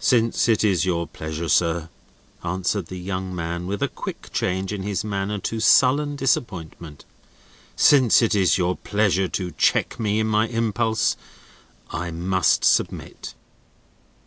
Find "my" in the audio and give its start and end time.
10.26-10.46